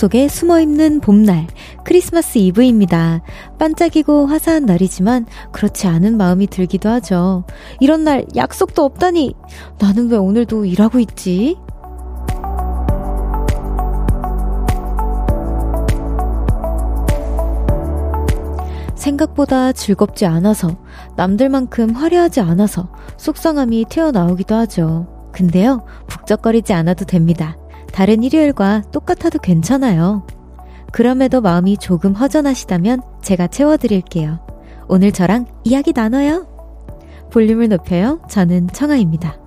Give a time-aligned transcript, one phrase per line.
[0.00, 1.46] 속에 숨어 있는 봄날,
[1.84, 3.20] 크리스마스 이브입니다.
[3.58, 7.44] 반짝이고 화사한 날이지만 그렇지 않은 마음이 들기도 하죠.
[7.80, 9.34] 이런 날 약속도 없다니!
[9.78, 11.58] 나는 왜 오늘도 일하고 있지?
[18.94, 20.78] 생각보다 즐겁지 않아서,
[21.16, 22.88] 남들만큼 화려하지 않아서
[23.18, 25.28] 속상함이 튀어나오기도 하죠.
[25.32, 27.59] 근데요, 북적거리지 않아도 됩니다.
[27.92, 30.26] 다른 일요일과 똑같아도 괜찮아요.
[30.92, 34.40] 그럼에도 마음이 조금 허전하시다면 제가 채워드릴게요.
[34.88, 36.46] 오늘 저랑 이야기 나눠요.
[37.30, 38.20] 볼륨을 높여요.
[38.28, 39.39] 저는 청아입니다.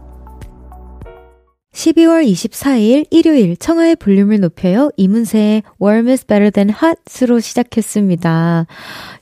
[1.73, 4.91] 12월 24일 일요일 청하의 볼륨을 높여요.
[4.95, 8.67] 이문세의 Warm is better than hot으로 시작했습니다.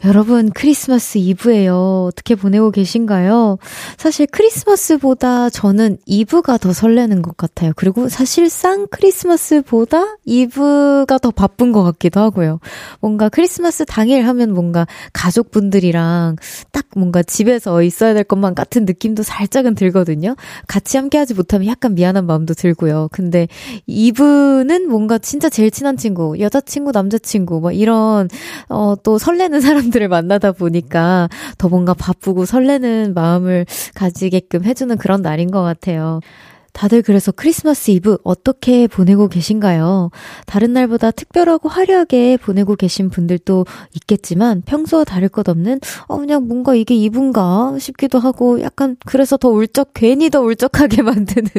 [0.03, 2.07] 여러분 크리스마스 이브예요.
[2.09, 3.57] 어떻게 보내고 계신가요?
[3.97, 7.71] 사실 크리스마스보다 저는 이브가 더 설레는 것 같아요.
[7.75, 12.59] 그리고 사실상 크리스마스보다 이브가 더 바쁜 것 같기도 하고요.
[12.99, 16.35] 뭔가 크리스마스 당일 하면 뭔가 가족분들이랑
[16.73, 20.35] 딱 뭔가 집에서 있어야 될 것만 같은 느낌도 살짝은 들거든요.
[20.67, 23.09] 같이 함께하지 못하면 약간 미안한 마음 마음도 들고요.
[23.11, 23.47] 근데
[23.85, 28.29] 이분은 뭔가 진짜 제일 친한 친구, 여자친구, 남자친구, 뭐 이런,
[28.69, 35.51] 어, 또 설레는 사람들을 만나다 보니까 더 뭔가 바쁘고 설레는 마음을 가지게끔 해주는 그런 날인
[35.51, 36.19] 것 같아요.
[36.73, 40.11] 다들 그래서 크리스마스 이브 어떻게 보내고 계신가요?
[40.45, 46.75] 다른 날보다 특별하고 화려하게 보내고 계신 분들도 있겠지만 평소와 다를 것 없는 어 그냥 뭔가
[46.75, 51.49] 이게 이브인가 싶기도 하고 약간 그래서 더 울적 괜히 더 울적하게 만드는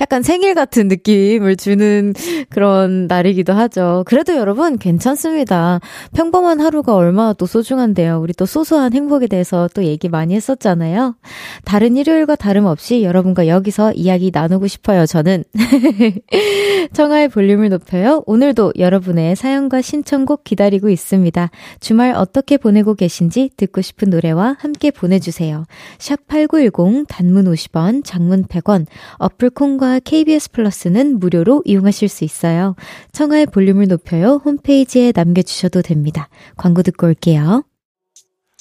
[0.00, 2.14] 약간 생일 같은 느낌을 주는
[2.48, 4.04] 그런 날이기도 하죠.
[4.06, 5.80] 그래도 여러분 괜찮습니다.
[6.14, 8.20] 평범한 하루가 얼마나 또 소중한데요.
[8.20, 11.16] 우리 또 소소한 행복에 대해서 또 얘기 많이 했었잖아요.
[11.64, 15.44] 다른 일요일과 다름없이 여러분과 여기서 이야기 나누고 나누고 싶어요, 저는.
[16.94, 18.22] 청하의 볼륨을 높여요.
[18.26, 21.50] 오늘도 여러분의 사연과 신청곡 기다리고 있습니다.
[21.80, 25.66] 주말 어떻게 보내고 계신지 듣고 싶은 노래와 함께 보내주세요.
[25.98, 28.86] 샵8910 단문 50원, 장문 100원,
[29.18, 32.76] 어플콘과 KBS 플러스는 무료로 이용하실 수 있어요.
[33.12, 34.40] 청하의 볼륨을 높여요.
[34.44, 36.28] 홈페이지에 남겨주셔도 됩니다.
[36.56, 37.64] 광고 듣고 올게요.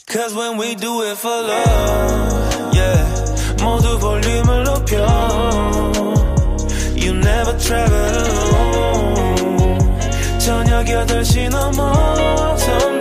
[0.10, 3.22] Cause when we do it for love, yeah.
[3.62, 5.71] 모두 볼륨을 높여
[7.62, 9.78] travel alone
[10.40, 13.01] 저녁 8시 넘어 점점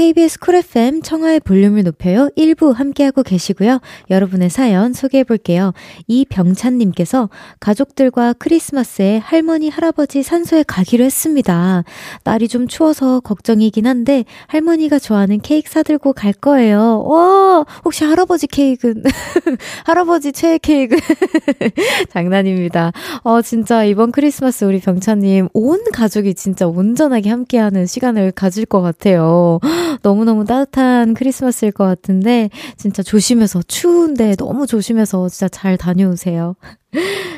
[0.00, 2.30] KBS 쿨 FM 청하의 볼륨을 높여요.
[2.34, 3.80] 1부 함께하고 계시고요.
[4.08, 5.74] 여러분의 사연 소개해 볼게요.
[6.06, 7.28] 이병찬님께서
[7.60, 11.84] 가족들과 크리스마스에 할머니, 할아버지 산소에 가기로 했습니다.
[12.24, 17.02] 날이 좀 추워서 걱정이긴 한데 할머니가 좋아하는 케이크 사들고 갈 거예요.
[17.02, 19.02] 와, 혹시 할아버지 케이크는,
[19.84, 20.96] 할아버지 최애 케이크.
[22.08, 22.92] 장난입니다.
[23.22, 29.60] 어, 진짜 이번 크리스마스 우리 병찬님 온 가족이 진짜 온전하게 함께하는 시간을 가질 것 같아요.
[30.02, 36.54] 너무너무 따뜻한 크리스마스일 것 같은데, 진짜 조심해서, 추운데 너무 조심해서 진짜 잘 다녀오세요.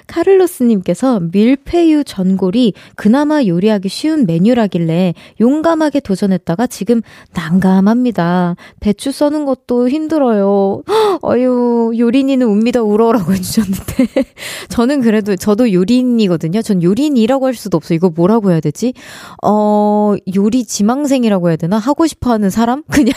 [0.06, 7.02] 카를로스님께서 밀푀유 전골이 그나마 요리하기 쉬운 메뉴라길래 용감하게 도전했다가 지금
[7.34, 8.56] 난감합니다.
[8.80, 10.82] 배추 써는 것도 힘들어요.
[11.22, 14.06] 어유 요린이는 웁니다 울어라고 해주셨는데
[14.68, 16.62] 저는 그래도 저도 요린이거든요.
[16.62, 17.94] 전 요린이라고 할 수도 없어.
[17.94, 18.94] 이거 뭐라고 해야 되지?
[19.42, 21.78] 어 요리 지망생이라고 해야 되나?
[21.78, 22.82] 하고 싶어하는 사람?
[22.90, 23.14] 그냥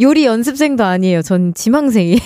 [0.00, 1.22] 요리 연습생도 아니에요.
[1.22, 2.18] 전 지망생이에요.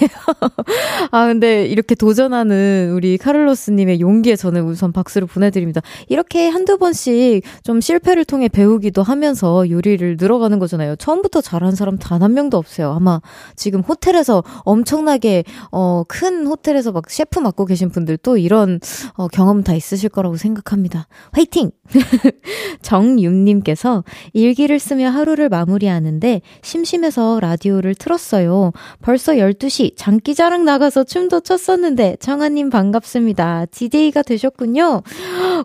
[1.10, 5.82] 아 근데 이렇게 도전하는 우리 카를로스님의 용기에 저는 우선 박수를 보내드립니다.
[6.08, 10.96] 이렇게 한두 번씩 좀 실패를 통해 배우기도 하면서 요리를 늘어가는 거잖아요.
[10.96, 12.90] 처음부터 잘하는 사람 단 한 명도 없어요.
[12.92, 13.20] 아마
[13.54, 18.80] 지금 호텔에서 엄청나게, 어, 큰 호텔에서 막 셰프 맡고 계신 분들도 이런,
[19.14, 21.06] 어, 경험 다 있으실 거라고 생각합니다.
[21.32, 21.70] 화이팅!
[22.82, 28.72] 정윤님께서 일기를 쓰며 하루를 마무리하는데 심심해서 라디오를 틀었어요.
[29.02, 33.66] 벌써 12시 장기자랑 나가서 춤도 췄었는데 청아님 반갑 반갑습니다.
[33.66, 35.02] DJ가 되셨군요.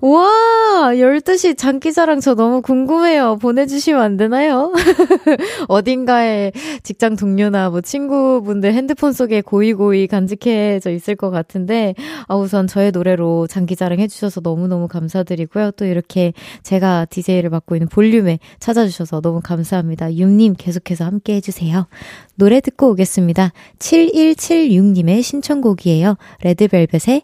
[0.02, 3.38] 와, 12시 장기자랑 저 너무 궁금해요.
[3.38, 4.74] 보내주시면 안 되나요?
[5.68, 6.52] 어딘가에
[6.84, 11.96] 직장 동료나 뭐 친구분들 핸드폰 속에 고이고이 간직해져 있을 것 같은데,
[12.28, 15.72] 아, 우선 저의 노래로 장기자랑 해주셔서 너무너무 감사드리고요.
[15.72, 16.34] 또 이렇게
[16.64, 20.14] 제가 DJ를 맡고 있는 볼륨에 찾아주셔서 너무 감사합니다.
[20.14, 21.88] 윤님 계속해서 함께 해주세요.
[22.36, 23.52] 노래 듣고 오겠습니다.
[23.80, 26.16] 7176님의 신청곡이에요.
[26.44, 27.24] 레드벨벳의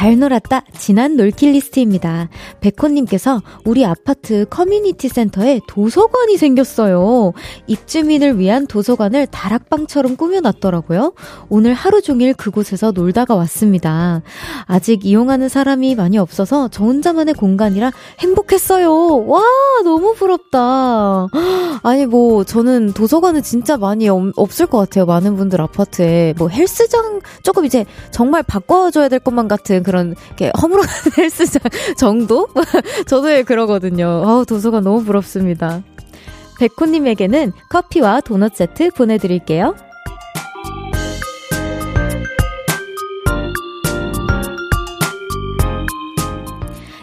[0.00, 0.62] 잘 놀았다.
[0.78, 2.30] 지난 놀킷 리스트입니다.
[2.62, 7.34] 백호님께서 우리 아파트 커뮤니티 센터에 도서관이 생겼어요.
[7.66, 11.12] 입주민을 위한 도서관을 다락방처럼 꾸며놨더라고요.
[11.50, 14.22] 오늘 하루 종일 그곳에서 놀다가 왔습니다.
[14.64, 19.26] 아직 이용하는 사람이 많이 없어서 저 혼자만의 공간이라 행복했어요.
[19.26, 19.42] 와,
[19.84, 21.26] 너무 부럽다.
[21.82, 25.04] 아니, 뭐, 저는 도서관은 진짜 많이 없을 것 같아요.
[25.04, 26.32] 많은 분들 아파트에.
[26.38, 31.62] 뭐, 헬스장 조금 이제 정말 바꿔줘야 될 것만 같은 그런 이렇게 허물어가는 헬스장
[31.96, 32.48] 정도?
[33.08, 34.06] 저도 그러거든요.
[34.06, 35.82] 어 도서관 너무 부럽습니다.
[36.60, 39.74] 백호님에게는 커피와 도넛 세트 보내드릴게요.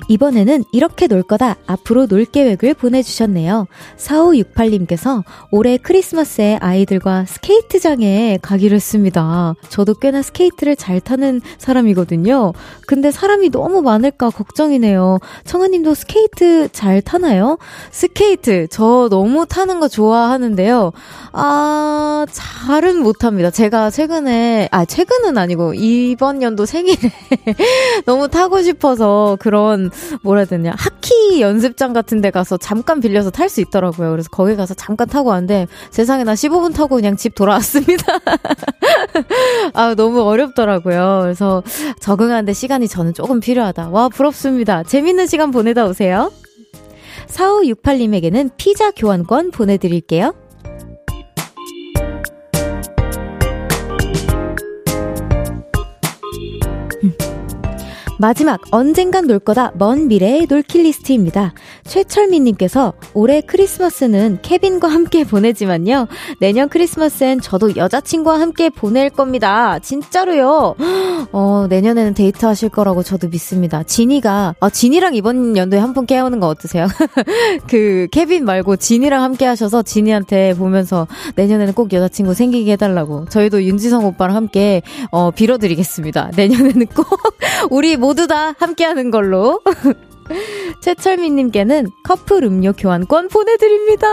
[0.07, 1.56] 이번에는 이렇게 놀 거다.
[1.65, 3.68] 앞으로 놀 계획을 보내주셨네요.
[3.98, 9.56] 4568님께서 올해 크리스마스에 아이들과 스케이트장에 가기로 했습니다.
[9.69, 12.54] 저도 꽤나 스케이트를 잘 타는 사람이거든요.
[12.86, 15.19] 근데 사람이 너무 많을까 걱정이네요.
[15.45, 17.57] 청하님도 스케이트 잘 타나요?
[17.92, 20.92] 스케이트, 저 너무 타는 거 좋아하는데요.
[21.33, 23.51] 아, 잘은 못합니다.
[23.51, 26.98] 제가 최근에, 아, 최근은 아니고, 이번 연도 생일에
[28.06, 29.89] 너무 타고 싶어서 그런
[30.21, 34.11] 뭐라 해야 되냐 하키 연습장 같은 데 가서 잠깐 빌려서 탈 수 있더라고요.
[34.11, 38.19] 그래서 거기 가서 잠깐 타고 왔는데 세상에 나 15분 타고 그냥 집 돌아왔습니다.
[39.73, 41.19] 아 너무 어렵더라고요.
[41.23, 41.63] 그래서
[42.01, 43.89] 적응하는데 시간이 저는 조금 필요하다.
[43.89, 44.83] 와 부럽습니다.
[44.83, 46.31] 재밌는 시간 보내다 오세요.
[47.27, 50.33] 4568님에게는 피자 교환권 보내드릴게요.
[58.19, 61.53] 마지막 언젠간 놀 거다 먼 미래의 놀킬 리스트입니다.
[61.88, 66.07] 최철민님께서 올해 크리스마스는 케빈과 함께 보내지만요.
[66.39, 69.80] 내년 크리스마스엔 저도 여자친구와 함께 보낼 겁니다.
[69.80, 70.75] 진짜로요.
[71.31, 73.84] 어, 내년에는 데이트 하실 거라고 저도 믿습니다.
[73.84, 76.86] 지니가, 아, 지니랑 이번 연도에 한 번 깨우는 거 어떠세요?
[77.68, 83.25] 그, 케빈 말고 지니랑 함께 하셔서 지니한테 보면서 내년에는 꼭 여자친구 생기게 해달라고.
[83.30, 84.81] 저희도 윤지성 오빠랑 함께,
[85.12, 86.31] 어, 빌어드리겠습니다.
[86.36, 87.07] 내년에는 꼭
[87.72, 89.62] 우리 모두 다 함께 하는 걸로.
[90.81, 94.07] 최철민님께는 커플 음료 교환권 보내드립니다.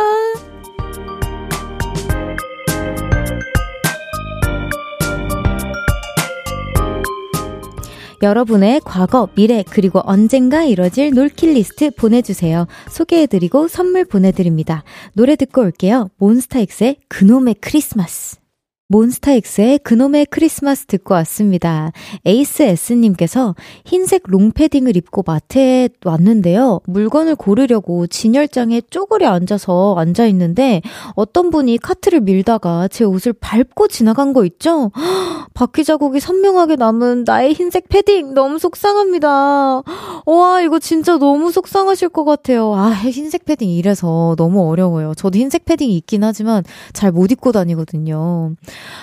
[8.23, 12.67] 여러분의 과거, 미래, 그리고 언젠가 이뤄질 놀킷 리스트 보내주세요.
[12.89, 14.83] 소개해드리고 선물 보내드립니다.
[15.13, 16.09] 노래 듣고 올게요.
[16.17, 18.44] 몬스타엑스의 그놈의 크리스마스.
[18.89, 21.91] 몬스타엑스의 그놈의 크리스마스 듣고 왔습니다.
[22.27, 23.55] 에이스 S님께서
[23.87, 26.81] 흰색 롱패딩을 입고 마트에 왔는데요.
[26.87, 30.83] 물건을 고르려고 진열장에 쪼그려 앉아서 앉아있는데
[31.15, 34.91] 어떤 분이 카트를 밀다가 제 옷을 밟고 지나간 거 있죠?
[35.55, 39.83] 바퀴 자국이 선명하게 남은 나의 흰색 패딩 너무 속상합니다.
[40.27, 42.75] 와, 이거 진짜 너무 속상하실 것 같아요.
[42.75, 45.15] 아, 흰색 패딩 이래서 너무 어려워요.
[45.15, 48.55] 저도 흰색 패딩이 있긴 하지만 잘 못 입고 다니거든요.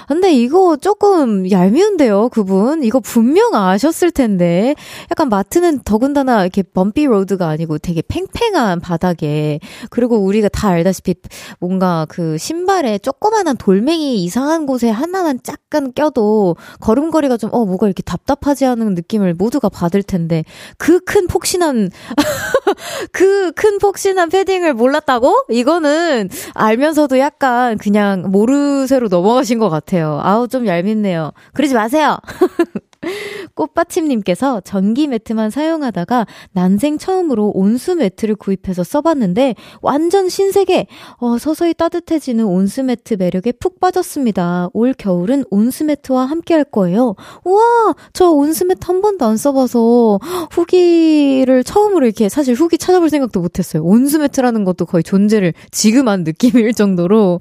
[0.08, 2.84] 근데 이거 조금 얄미운데요, 그분.
[2.84, 4.75] 이거 분명 아셨을 텐데.
[5.10, 9.60] 약간 마트는 더군다나 이렇게 범피 로드가 아니고 되게 팽팽한 바닥에.
[9.90, 11.16] 그리고 우리가 다 알다시피
[11.60, 18.01] 뭔가 그 신발에 조그만한 돌멩이 이상한 곳에 하나만 약간 껴도 걸음걸이가 좀, 어, 뭐가 이렇게
[18.04, 20.44] 답답하지 않은 느낌을 모두가 받을 텐데.
[20.78, 21.90] 그 큰 폭신한,
[23.12, 25.46] 그 큰 폭신한 패딩을 몰랐다고?
[25.50, 30.20] 이거는 알면서도 약간 그냥 모르쇠로 넘어가신 것 같아요.
[30.24, 31.32] 아우, 좀 얄밉네요.
[31.53, 32.18] 그러지 마세요!
[33.55, 40.88] 꽃받침님께서 전기 매트만 사용하다가 난생 처음으로 온수 매트를 구입해서 써봤는데 완전 신세계!
[41.17, 44.69] 어, 서서히 따뜻해지는 온수 매트 매력에 푹 빠졌습니다.
[44.74, 47.15] 올 겨울은 온수 매트와 함께 할 거예요.
[47.43, 47.95] 우와!
[48.13, 50.19] 저 온수 매트 한 번도 안 써봐서
[50.51, 53.83] 후기를 처음으로 이렇게 사실 후기 찾아볼 생각도 못했어요.
[53.83, 57.39] 온수 매트라는 것도 거의 존재를 지금 한 느낌일 정도로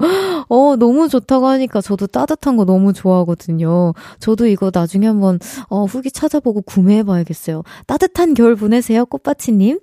[0.49, 3.95] 어, 너무 좋다고 하니까 저도 따뜻한 거 너무 좋아하거든요.
[4.19, 5.38] 저도 이거 나중에 한번
[5.69, 7.63] 어, 후기 찾아보고 구매해봐야겠어요.
[7.87, 9.81] 따뜻한 겨울 보내세요, 꽃받치님.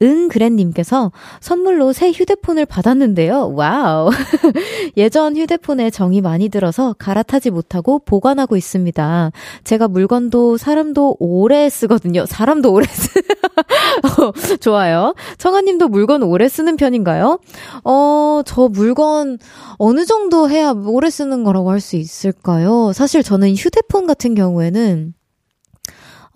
[0.00, 3.54] 응그랜님께서 선물로 새 휴대폰을 받았는데요.
[3.54, 4.08] 와우.
[4.96, 9.32] 예전 휴대폰에 정이 많이 들어서 갈아타지 못하고 보관하고 있습니다.
[9.64, 12.24] 제가 물건도 사람도 오래 쓰거든요.
[12.24, 13.10] 사람도 오래 쓰.
[14.22, 15.14] 어, 좋아요.
[15.38, 17.40] 청아님도 물건 오래 쓰는 편인가요?
[17.82, 19.38] 어, 저 물건
[19.78, 22.92] 어느 정도 해야 오래 쓰는 거라고 할 수 있을까요?
[22.92, 25.14] 사실 저는 휴대폰 같은 경우에는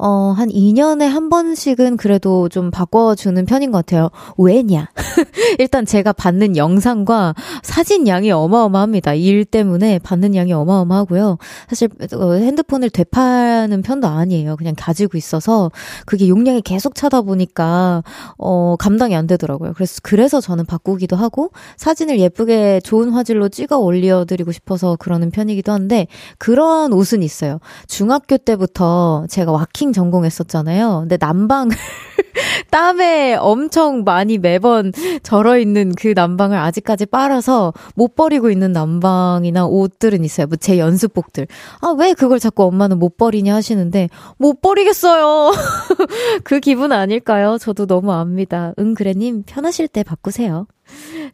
[0.05, 4.11] 어, 한 2년에 한 번씩은 그래도 좀 바꿔주는 편인 것 같아요.
[4.37, 4.89] 왜냐?
[5.61, 9.15] 일단 제가 받는 영상과 사진 양이 어마어마합니다.
[9.15, 11.39] 일 때문에 받는 양이 어마어마하고요.
[11.69, 14.57] 사실 어, 핸드폰을 되파는 편도 아니에요.
[14.57, 15.71] 그냥 가지고 있어서
[16.05, 18.03] 그게 용량이 계속 차다 보니까
[18.39, 19.73] 어, 감당이 안 되더라고요.
[19.75, 26.09] 그래서 그래서 저는 바꾸기도 하고 사진을 예쁘게 좋은 화질로 찍어 올려드리고 싶어서 그러는 편이기도 한데
[26.39, 27.61] 그런 옷은 있어요.
[27.87, 31.01] 중학교 때부터 제가 와킹 전공했었잖아요.
[31.01, 31.77] 근데 난방을
[32.71, 40.25] 땀에 엄청 많이 매번 절어 있는 그 난방을 아직까지 빨아서 못 버리고 있는 난방이나 옷들은
[40.25, 40.47] 있어요.
[40.47, 41.47] 뭐 제 연습복들.
[41.81, 44.09] 아, 왜 그걸 자꾸 엄마는 못 버리냐 하시는데
[44.39, 45.53] 못 버리겠어요.
[46.45, 47.59] 그 기분 아닐까요?
[47.59, 48.73] 저도 너무 압니다.
[48.79, 50.67] 응, 그래 님 편하실 때 바꾸세요.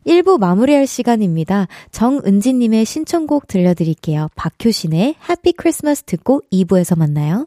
[0.06, 1.66] 1부 마무리할 시간입니다.
[1.90, 4.28] 정은지님의 신청곡 들려드릴게요.
[4.34, 7.46] 박효신의 해피 크리스마스 듣고 2부에서 만나요.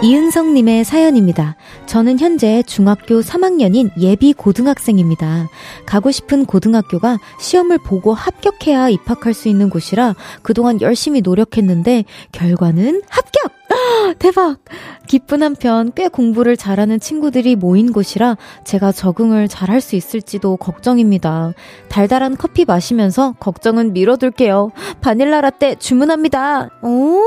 [0.00, 1.56] 이은성님의 사연입니다.
[1.86, 5.48] 저는 현재 중학교 3학년인 예비 고등학생입니다.
[5.86, 13.57] 가고 싶은 고등학교가 시험을 보고 합격해야 입학할 수 있는 곳이라 그동안 열심히 노력했는데 결과는 합격!
[14.18, 14.58] 대박!
[15.06, 21.54] 기쁜 한편 꽤 공부를 잘하는 친구들이 모인 곳이라 제가 적응을 잘할 수 있을지도 걱정입니다.
[21.88, 24.70] 달달한 커피 마시면서 걱정은 미뤄둘게요.
[25.00, 26.68] 바닐라 라떼 주문합니다.
[26.82, 27.22] 오,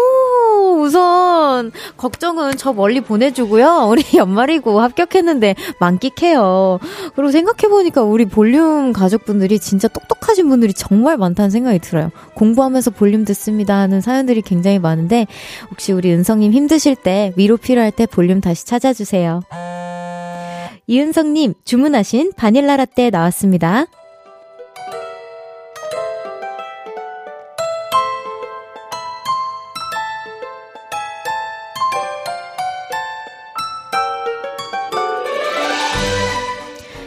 [0.79, 3.87] 우선 걱정은 저 멀리 보내주고요.
[3.89, 6.79] 우리 연말이고 합격했는데 만끽해요.
[7.15, 12.11] 그리고 생각해보니까 우리 볼륨 가족분들이 진짜 똑똑하신 분들이 정말 많다는 생각이 들어요.
[12.35, 15.25] 공부하면서 볼륨 듣습니다 하는 사연들이 굉장히 많은데
[15.71, 19.41] 혹시 우리 은성 님 힘드실 때 위로 필요할 때 볼륨 다시 찾아주세요.
[20.87, 23.85] 이은성님 주문하신 바닐라 라떼 나왔습니다.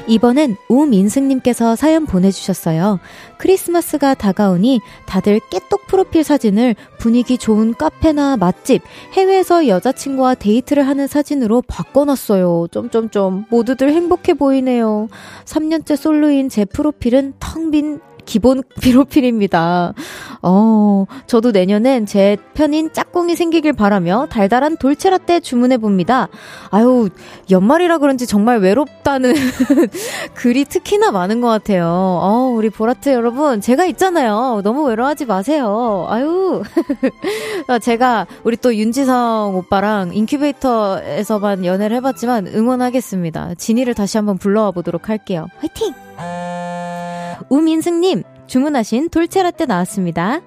[0.07, 3.01] 이번엔 우민승님께서 사연 보내주셨어요.
[3.39, 8.83] 크리스마스가 다가오니 다들 깨똑 프로필 사진을 분위기 좋은 카페나 맛집,
[9.15, 12.69] 해외에서 여자친구와 데이트를 하는 사진으로 바꿔놨어요.
[12.71, 13.47] 점점점.
[13.51, 15.09] 모두들 행복해 보이네요.
[15.47, 19.95] 3년째 솔로인 제 프로필은 텅 빈 기본 프로필입니다.
[20.43, 26.29] 어, 저도 내년엔 제 편인 짝꿍이 생기길 바라며 달달한 돌체라떼 주문해 봅니다.
[26.71, 27.09] 아유,
[27.51, 29.35] 연말이라 그런지 정말 외롭다는
[30.35, 31.87] 글이 특히나 많은 것 같아요.
[31.87, 34.61] 어, 우리 보라트 여러분, 제가 있잖아요.
[34.63, 36.07] 너무 외로워하지 마세요.
[36.09, 36.63] 아유.
[37.83, 43.55] 제가 우리 또 윤지성 오빠랑 인큐베이터에서만 연애를 해봤지만 응원하겠습니다.
[43.57, 45.47] 진이를 다시 한번 불러와 보도록 할게요.
[45.59, 45.95] 화이팅!
[47.49, 50.41] 우민승님, 주문하신 돌체라떼 나왔습니다.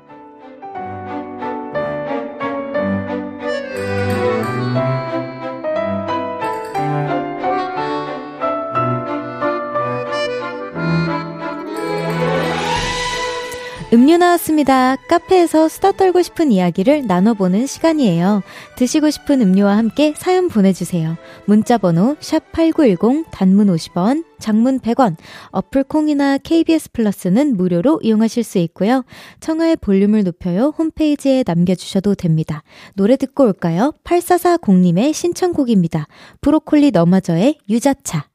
[13.94, 14.98] 음료 나왔습니다.
[15.08, 18.44] 카페에서 수다 떨고 싶은 이야기를 나눠보는 시간이에요.
[18.76, 21.16] 드시고 싶은 음료와 함께 사연 보내주세요.
[21.46, 25.16] 문자번호 샵8910 단문 50원, 장문 100원,
[25.52, 29.06] 어플 콩이나 KBS 플러스는 무료로 이용하실 수 있고요.
[29.40, 32.64] 청하의 볼륨을 높여요 홈페이지에 남겨주셔도 됩니다.
[32.96, 33.94] 노래 듣고 올까요?
[34.04, 36.08] 8440님의 신청곡입니다.
[36.42, 38.28] 브로콜리 너마저의 유자차.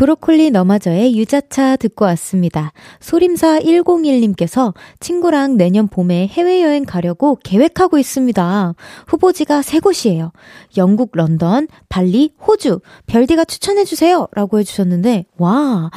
[0.00, 2.72] 브로콜리 너마저의 유자차 듣고 왔습니다.
[3.00, 8.74] 소림사 101님께서 친구랑 내년 봄에 해외여행 가려고 계획하고 있습니다.
[9.08, 10.32] 후보지가 세 곳이에요.
[10.78, 12.80] 영국 런던, 발리, 호주.
[13.08, 14.28] 별디가 추천해주세요.
[14.32, 15.90] 라고 해주셨는데, 와,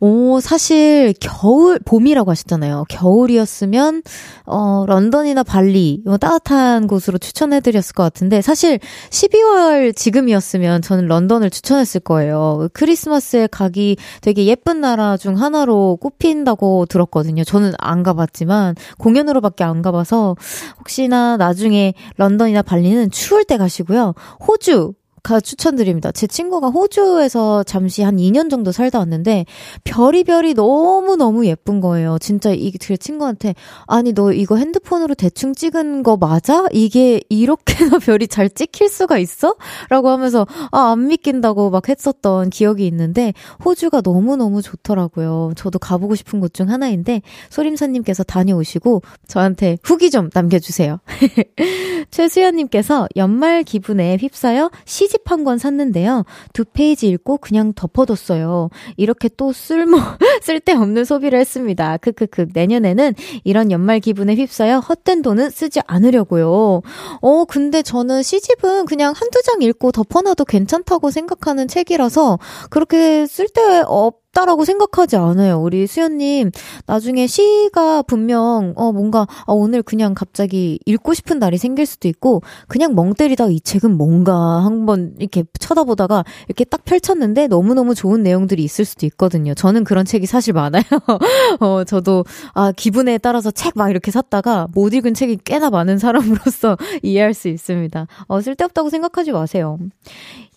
[0.00, 2.86] 오, 사실 겨울, 봄이라고 하셨잖아요.
[2.88, 4.02] 겨울이었으면,
[4.46, 8.78] 어, 런던이나 발리, 뭐 따뜻한 곳으로 추천해드렸을 것 같은데, 사실
[9.10, 12.70] 12월 지금이었으면 저는 런던을 추천했을 거예요.
[12.72, 17.44] 크리스마스에 가기 되게 예쁜 나라 중 하나로 꼽힌다고 들었거든요.
[17.44, 20.36] 저는 안 가봤지만 공연으로밖에 안 가봐서
[20.78, 24.14] 혹시나 나중에 런던이나 발리는 추울 때 가시고요.
[24.46, 26.12] 호주 가 추천드립니다.
[26.12, 29.46] 제 친구가 호주에서 잠시 한 2년 정도 살다 왔는데
[29.84, 32.18] 별이 별이 너무 너무 예쁜 거예요.
[32.20, 33.54] 진짜 이제 친구한테
[33.86, 36.66] 아니 너 이거 핸드폰으로 대충 찍은 거 맞아?
[36.72, 39.56] 이게 이렇게나 별이 잘 찍힐 수가 있어?
[39.88, 43.32] 라고 하면서 아 안 믿긴다고 막 했었던 기억이 있는데
[43.64, 45.52] 호주가 너무 너무 좋더라고요.
[45.56, 50.98] 저도 가보고 싶은 곳 중 하나인데 소림사님께서 다녀오시고 저한테 후기 좀 남겨주세요.
[52.10, 56.24] 최수연님께서 연말 기분에 휩싸여 시 시집 한 권 샀는데요.
[56.52, 58.68] 두 페이지 읽고 그냥 덮어뒀어요.
[58.96, 59.96] 이렇게 또 쓸모,
[60.42, 61.96] 쓸데없는 소비를 했습니다.
[61.96, 62.48] 크크크.
[62.52, 63.14] 내년에는
[63.44, 66.82] 이런 연말 기분에 휩싸여 헛된 돈은 쓰지 않으려고요.
[67.22, 72.38] 어, 근데 저는 시집은 그냥 한두 장 읽고 덮어놔도 괜찮다고 생각하는 책이라서
[72.70, 75.60] 그렇게 쓸데없 없다라고 생각하지 않아요.
[75.60, 76.50] 우리 수연님,
[76.86, 82.42] 나중에 시가 분명, 어, 뭔가, 어, 오늘 그냥 갑자기 읽고 싶은 날이 생길 수도 있고,
[82.68, 84.34] 그냥 멍 때리다 이 책은 뭔가
[84.64, 89.54] 한번 이렇게 쳐다보다가 이렇게 딱 펼쳤는데 너무너무 좋은 내용들이 있을 수도 있거든요.
[89.54, 90.82] 저는 그런 책이 사실 많아요.
[91.60, 96.76] 어, 저도, 아, 기분에 따라서 책 막 이렇게 샀다가 못 읽은 책이 꽤나 많은 사람으로서
[97.02, 98.06] 이해할 수 있습니다.
[98.26, 99.78] 어, 쓸데없다고 생각하지 마세요.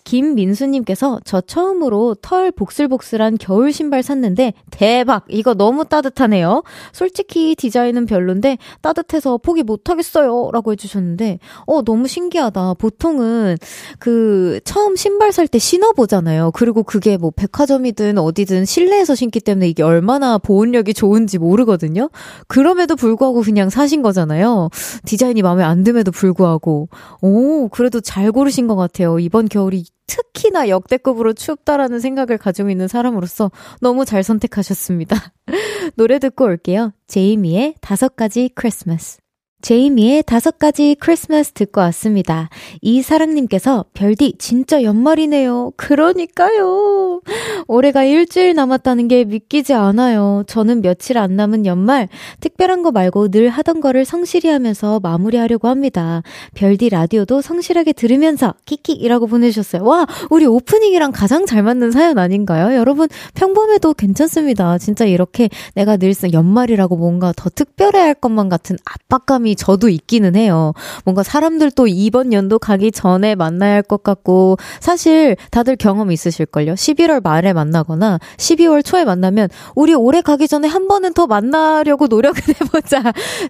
[0.04, 5.24] 김민수님께서 저 처음으로 털 복슬복슬한 겨울 신발 샀는데 대박!
[5.28, 6.62] 이거 너무 따뜻하네요.
[6.92, 10.50] 솔직히 디자인은 별론데 따뜻해서 포기 못하겠어요.
[10.52, 12.74] 라고 해주셨는데, 어, 너무 신기하다.
[12.74, 13.56] 보통은
[13.98, 16.50] 그 처음 신발 살 때 신어보잖아요.
[16.52, 22.10] 그리고 그게 뭐 백화점이든 어디든 실내에서 신기 때문에 이게 얼마나 보온력이 좋은지 모르거든요.
[22.48, 24.70] 그럼에도 불구하고 그냥 사신 거잖아요.
[25.06, 26.88] 디자인이 마음에 안 듦에도 불구하고.
[27.20, 29.18] 오, 그래도 잘 고르신 것 같아요.
[29.18, 35.16] 이번 겨울이 특히나 역대급으로 춥다라는 생각을 가지고 있는 사람으로서 너무 잘 선택하셨습니다.
[35.96, 36.92] 노래 듣고 올게요.
[37.06, 39.23] 제이미의 다섯 가지 크리스마스.
[39.64, 42.50] 제이미의 다섯 가지 크리스마스 듣고 왔습니다.
[42.82, 45.72] 이사랑님께서 별디 진짜 연말이네요.
[45.78, 47.22] 그러니까요.
[47.66, 50.44] 올해가 일주일 남았다는 게 믿기지 않아요.
[50.46, 56.22] 저는 며칠 안 남은 연말 특별한 거 말고 늘 하던 거를 성실히 하면서 마무리하려고 합니다.
[56.52, 59.82] 별디 라디오도 성실하게 들으면서 킥킥이라고 보내주셨어요.
[59.82, 62.76] 와 우리 오프닝이랑 가장 잘 맞는 사연 아닌가요?
[62.76, 64.76] 여러분 평범해도 괜찮습니다.
[64.76, 70.72] 진짜 이렇게 내가 늘상 연말이라고 뭔가 더 특별해야 할 것만 같은 압박감이 저도 있기는 해요.
[71.04, 76.72] 뭔가 사람들도 이번 연도 가기 전에 만나야 할 것 같고, 사실 다들 경험 있으실걸요?
[76.74, 82.40] 11월 말에 만나거나 12월 초에 만나면, 우리 올해 가기 전에 한 번은 더 만나려고 노력을
[82.60, 83.02] 해보자.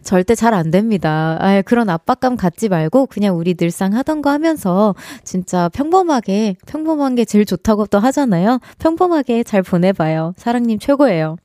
[0.03, 1.37] 절대 잘 안 됩니다.
[1.41, 7.25] 아 그런 압박감 갖지 말고, 그냥 우리 늘상 하던 거 하면서, 진짜 평범하게, 평범한 게
[7.25, 8.59] 제일 좋다고 또 하잖아요.
[8.81, 10.35] 평범하게 잘 보내봐요.
[10.37, 11.37] 사랑님 최고예요.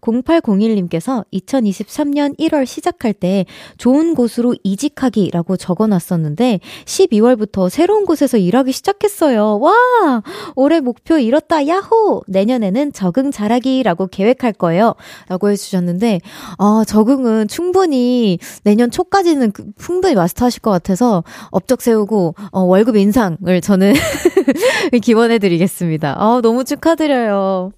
[0.00, 3.44] 0801님께서 2023년 1월 시작할 때
[3.78, 9.58] 좋은 좋은 곳으로 이직하기라고 적어 놨었는데 12월부터 새로운 곳에서 일하기 시작했어요.
[9.58, 10.22] 와!
[10.54, 11.66] 올해 목표 이뤘다.
[11.66, 12.22] 야호!
[12.28, 14.94] 내년에는 적응 잘하기라고 계획할 거예요.
[15.28, 16.20] 라고 해주셨는데
[16.58, 23.60] 아, 적응은 충분히 내년 초까지는 그 풍부히 마스터하실 것 같아서 업적 세우고 어, 월급 인상을
[23.60, 23.94] 저는
[25.02, 26.14] 기원해드리겠습니다.
[26.18, 27.72] 아, 너무 축하드려요.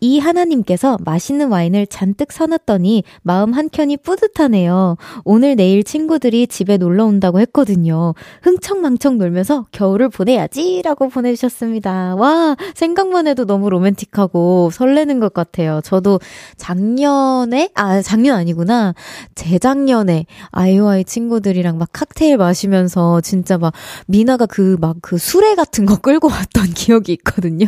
[0.00, 4.96] 이 하나님께서 맛있는 와인을 잔뜩 사놨더니 마음 한켠이 뿌듯하네요.
[5.24, 8.14] 오늘 내일 친구들이 집에 놀러 온다고 했거든요.
[8.42, 12.14] 흥청망청 놀면서 겨울을 보내야지 라고 보내주셨습니다.
[12.16, 15.80] 와, 생각만 해도 너무 로맨틱하고 설레는 것 같아요.
[15.82, 16.20] 저도
[16.56, 18.94] 작년에, 아, 작년 아니구나.
[19.34, 23.72] 재작년에 아이오아이 친구들이랑 막 칵테일 마시면서 진짜 막
[24.06, 27.66] 미나가 그 막그 수레 같은 거 끌고 왔던 기억이 있거든요.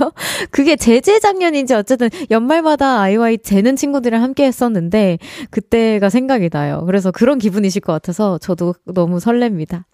[0.51, 5.19] 그게 재재작년인지 어쨌든 연말마다 아이와이 재는 친구들이랑 함께 했었는데,
[5.51, 6.83] 그때가 생각이 나요.
[6.87, 9.85] 그래서 그런 기분이실 것 같아서 저도 너무 설렙니다.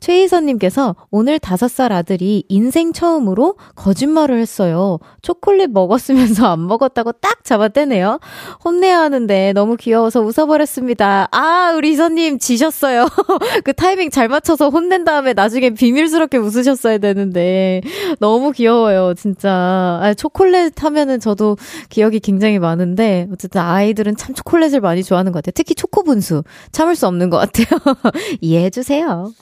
[0.00, 4.98] 최희선님께서 오늘 다섯 살 아들이 인생 처음으로 거짓말을 했어요.
[5.22, 8.18] 초콜릿 먹었으면서 안 먹었다고 딱 잡아떼네요.
[8.64, 11.28] 혼내야 하는데 너무 귀여워서 웃어버렸습니다.
[11.30, 13.06] 아, 우리 희선님 지셨어요.
[13.64, 17.82] 그 타이밍 잘 맞춰서 혼낸 다음에 나중에 비밀스럽게 웃으셨어야 되는데
[18.18, 19.50] 너무 귀여워요, 진짜.
[19.50, 21.56] 아, 초콜릿 하면은 저도
[21.90, 25.52] 기억이 굉장히 많은데 어쨌든 아이들은 참 초콜릿을 많이 좋아하는 것 같아요.
[25.54, 27.66] 특히 초코분수 참을 수 없는 것 같아요.
[28.40, 29.32] 이해해주세요.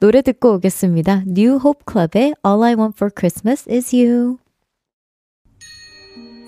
[0.00, 1.24] 노래 듣고 오겠습니다.
[1.26, 4.38] New Hope Club의 All I Want for Christmas is You.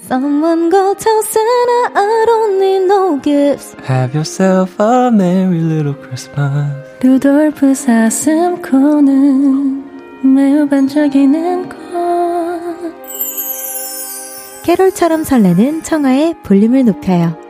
[0.05, 3.75] Someone go tell Santa I don't need no gifts.
[3.89, 6.73] Have yourself a merry little Christmas.
[7.01, 9.05] 루돌프 사슴코는
[10.35, 11.77] 매우 반짝이는 것.
[14.65, 17.44] 캐롤처럼 설레는 청하의 볼륨을 높여요.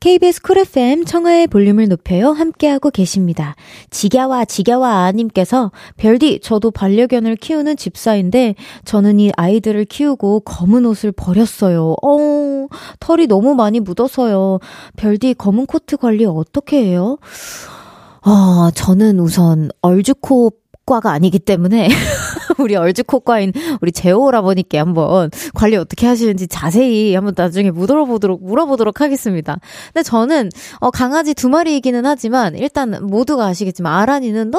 [0.00, 3.54] KBS 쿨 FM 청하의 볼륨을 높여요 함께하고 계십니다.
[3.90, 8.54] 지겨와 지겨와 님께서 별디 저도 반려견을 키우는 집사인데
[8.86, 11.96] 저는 이 아이들을 키우고 검은 옷을 버렸어요.
[12.02, 12.66] 어
[12.98, 14.60] 털이 너무 많이 묻어서요.
[14.96, 17.18] 별디 검은 코트 관리 어떻게 해요?
[18.22, 21.88] 어 저는 우선 얼죽코과가 아니기 때문에
[22.58, 29.58] 우리 얼죽코과인 우리 제오 오라버니께 한번 관리 어떻게 하시는지 자세히 한번 나중에 물어보도록, 물어보도록 하겠습니다.
[29.92, 34.50] 근데 저는, 어, 강아지 두 마리이기는 하지만 일단 모두가 아시겠지만 아란이는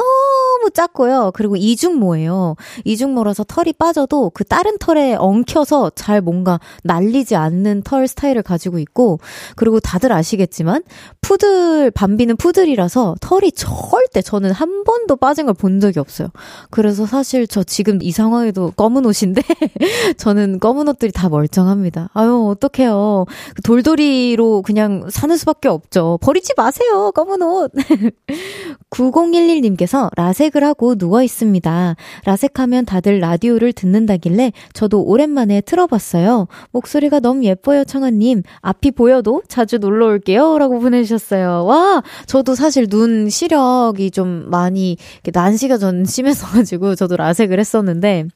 [0.62, 1.32] 너무 작고요.
[1.34, 2.56] 그리고 이중모예요.
[2.86, 9.20] 이중모라서 털이 빠져도 그 다른 털에 엉켜서 잘 뭔가 날리지 않는 털 스타일을 가지고 있고
[9.56, 10.84] 그리고 다들 아시겠지만
[11.22, 16.30] 푸들, 밤비는 푸들이라서 털이 절대 저는 한 번도 빠진 걸 본 적이 없어요.
[16.72, 19.42] 그래서 사실 저 지금 이 상황에도 검은 옷인데
[20.18, 22.10] 저는 검은 옷들이 다 멀쩡합니다.
[22.14, 23.26] 아유, 어떡해요.
[23.56, 26.18] 그 돌돌이로 그냥 사는 수밖에 없죠.
[26.22, 27.12] 버리지 마세요.
[27.12, 27.72] 검은 옷.
[28.90, 31.96] 9011님께서 라 섹을 하고 누워 있습니다.
[32.26, 36.48] 라섹하면 다들 라디오를 듣는다길래 저도 오랜만에 틀어봤어요.
[36.72, 38.44] 목소리가 너무 예뻐요, 청아님.
[38.60, 40.58] 앞이 보여도 자주 놀러 올게요.
[40.58, 41.66] 라고 보내주셨어요.
[41.66, 44.98] 와, 저도 사실 눈 시력이 좀 많이
[45.34, 48.28] 난시가 전 심했어가지고 저도 라섹을 했었는데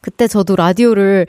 [0.00, 1.26] 그때 저도 라디오를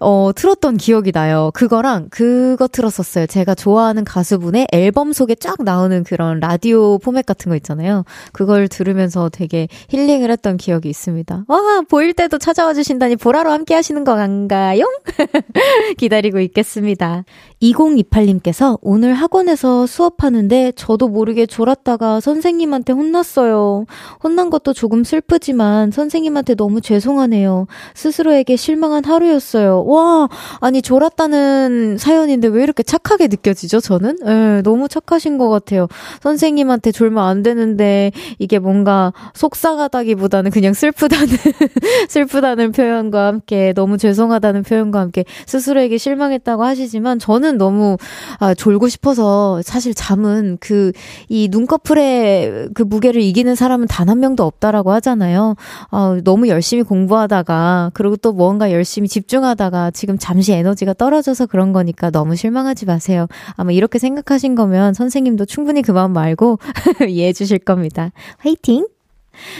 [0.00, 1.50] 어 틀었던 기억이 나요.
[1.54, 3.26] 그거랑 그거 틀었었어요.
[3.26, 8.04] 제가 좋아하는 가수분의 앨범 속에 쫙 나오는 그런 라디오 포맷 같은 거 있잖아요.
[8.32, 11.44] 그걸 들으면서 되게 힐링을 했던 기억이 있습니다.
[11.46, 14.84] 와, 보일 때도 찾아와 주신다니 보라로 함께 하시는 건가요?
[15.98, 17.24] 기다리고 있겠습니다.
[17.64, 23.86] 2028님께서 오늘 학원에서 수업하는데 저도 모르게 졸았다가 선생님한테 혼났어요.
[24.22, 27.66] 혼난 것도 조금 슬프지만 선생님한테 너무 죄송하네요.
[27.94, 29.84] 스스로에게 실망한 하루였어요.
[29.86, 30.28] 와,
[30.60, 34.18] 아니 졸았다는 사연인데 왜 이렇게 착하게 느껴지죠, 저는?
[34.26, 35.88] 예, 너무 착하신 것 같아요.
[36.22, 41.26] 선생님한테 졸면 안 되는데 이게 뭔가 속상하다기보다는 그냥 슬프다는
[42.08, 47.96] 슬프다는 표현과 함께 너무 죄송하다는 표현과 함께 스스로에게 실망했다고 하시지만 저는 너무
[48.38, 50.92] 아, 졸고 싶어서 사실 잠은 그
[51.28, 55.54] 이 눈꺼풀의 그 무게를 이기는 사람은 단 한 명도 없다라고 하잖아요.
[55.90, 62.10] 아, 너무 열심히 공부하다가 그리고 또 뭔가 열심히 집중하다가 지금 잠시 에너지가 떨어져서 그런 거니까
[62.10, 63.26] 너무 실망하지 마세요.
[63.56, 66.58] 아마 이렇게 생각하신 거면 선생님도 충분히 그 마음 말고
[67.08, 68.12] 이해해 주실 겁니다.
[68.38, 68.93] 화이팅!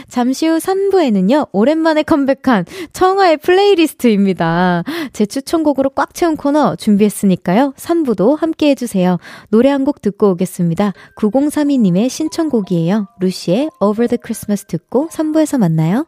[0.09, 4.83] 잠시 후 3부에는요, 오랜만에 컴백한 청하의 플레이리스트입니다.
[5.13, 9.19] 제 추천곡으로 꽉 채운 코너 준비했으니까요, 3부도 함께 해주세요.
[9.51, 10.95] 노래 한 곡 듣고 오겠습니다.
[11.19, 13.09] 9032님의 신청곡이에요.
[13.21, 16.07] 루시의 Over the Christmas 듣고 3부에서 만나요.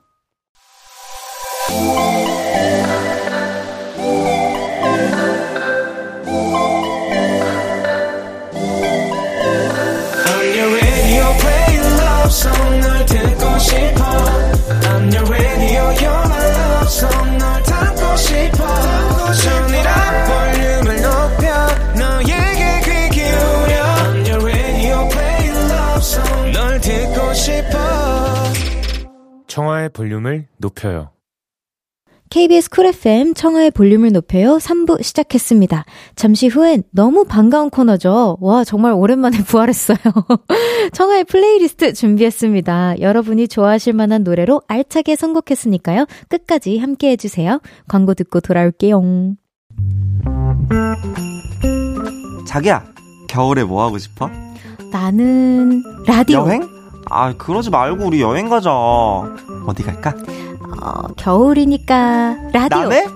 [29.57, 31.11] 청하의 볼륨을 높여요
[32.31, 35.85] KBS 쿨 FM 청하의 볼륨을 높여요 3부 시작했습니다.
[36.17, 38.39] 잠시 후엔 너무 반가운 코너죠.
[38.41, 39.97] 와, 정말 오랜만에 부활했어요.
[40.93, 43.01] 청하의 플레이리스트 준비했습니다.
[43.01, 46.07] 여러분이 좋아하실 만한 노래로 알차게 선곡했으니까요.
[46.29, 47.61] 끝까지 함께 해주세요.
[47.89, 49.03] 광고 듣고 돌아올게요.
[52.47, 52.85] 자기야,
[53.29, 54.29] 겨울에 뭐 하고 싶어?
[54.91, 56.41] 나는 라디오.
[56.41, 56.63] 여행?
[57.09, 58.71] 아, 그러지 말고 우리 여행 가자.
[58.73, 60.15] 어디 갈까?
[60.83, 62.81] 어, 겨울이니까 라디오.
[62.83, 63.07] 남해?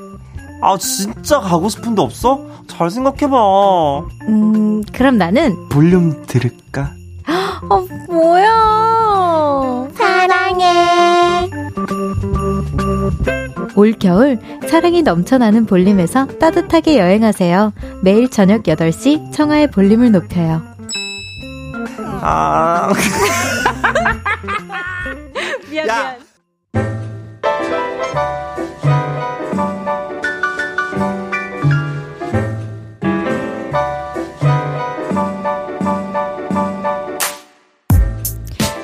[0.63, 2.41] 아, 진짜 가고 싶은데 없어?
[2.67, 3.37] 잘 생각해봐.
[4.29, 5.69] 음, 그럼 나는.
[5.69, 6.93] 볼륨 들을까?
[7.69, 9.89] 어, 뭐야.
[9.95, 11.51] 사랑해.
[13.77, 17.73] 올겨울 사랑이 넘쳐나는 볼륨에서 따뜻하게 여행하세요.
[18.03, 20.63] 매일 저녁 8시 청하의 볼륨을 높여요.
[22.23, 22.93] 아.
[25.71, 26.03] 미안, 야.
[26.03, 26.30] 미안.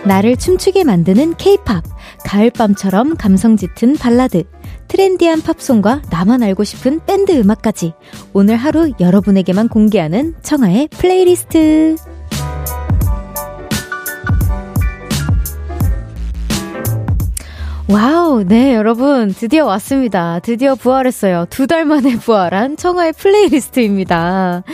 [0.07, 1.83] 나를 춤추게 만드는 케이팝,
[2.25, 4.45] 가을밤처럼 감성 짙은 발라드,
[4.87, 7.93] 트렌디한 팝송과 나만 알고 싶은 밴드 음악까지
[8.33, 11.97] 오늘 하루 여러분에게만 공개하는 청하의 플레이리스트.
[17.89, 20.41] 와우, 네, 여러분, 드디어 왔습니다.
[20.41, 21.47] 드디어 부활했어요.
[21.51, 24.65] 두 달 만에 부활한 청하의 플레이리스트입니다.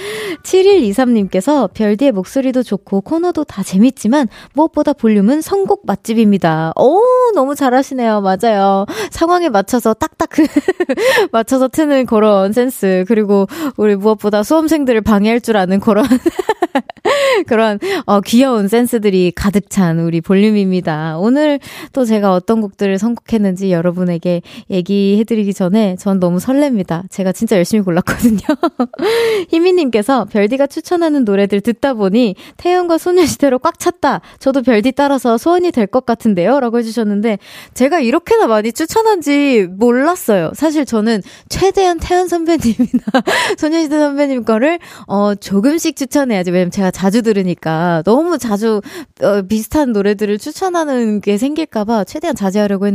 [0.43, 6.73] 7123님께서 별디의 목소리도 좋고 코너도 다 재밌지만 무엇보다 볼륨은 선곡 맛집입니다.
[6.81, 7.03] 오,
[7.35, 8.23] 너무 잘하시네요.
[8.23, 8.87] 맞아요.
[9.11, 10.47] 상황에 맞춰서 딱딱 그
[11.33, 13.05] 맞춰서 트는 그런 센스.
[13.09, 13.47] 그리고
[13.77, 16.07] 우리 무엇보다 수험생들을 방해할 줄 아는 그런
[17.47, 21.17] 그런 어, 귀여운 센스들이 가득 찬 우리 볼륨입니다.
[21.19, 21.59] 오늘
[21.93, 27.11] 또 제가 어떤 곡들을 선곡했는지 여러분에게 얘기해드리기 전에 전 너무 설렙니다.
[27.11, 28.41] 제가 진짜 열심히 골랐거든요.
[29.51, 34.21] 희미님께서 별디가 추천하는 노래들 듣다 보니 태연과 소녀시대로 꽉 찼다.
[34.39, 36.59] 저도 별디 따라서 소원이 될 것 같은데요.
[36.61, 37.39] 라고 해주셨는데
[37.75, 40.53] 제가 이렇게나 많이 추천한지 몰랐어요.
[40.55, 43.03] 사실 저는 최대한 태연 선배님이나
[43.59, 46.51] 소녀시대 선배님 거를 어, 조금씩 추천해야지.
[46.51, 48.81] 왜냐면 제가 자주 들으니까 너무 자주
[49.23, 52.92] 어, 비슷한 노래들을 추천하는 게 생길까봐 최대한 자제하려고 했는데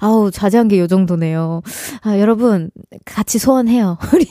[0.00, 1.62] 아우 자제한 게 요 정도네요.
[2.02, 2.70] 아, 여러분
[3.04, 3.98] 같이 소원해요.
[4.14, 4.26] 우리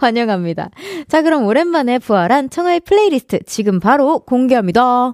[0.00, 0.70] 환영합니다.
[1.08, 5.12] 자 그럼 오랜만에 부활한 청하의 플레이리스트 지금 바로 공개합니다.